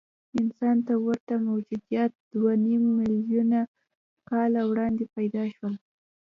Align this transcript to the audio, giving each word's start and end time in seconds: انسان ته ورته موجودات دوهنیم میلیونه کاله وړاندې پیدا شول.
انسان 0.39 0.77
ته 0.87 0.93
ورته 1.05 1.33
موجودات 1.49 2.11
دوهنیم 2.31 2.83
میلیونه 2.97 3.59
کاله 4.29 4.61
وړاندې 4.71 5.05
پیدا 5.15 5.43
شول. 5.55 5.73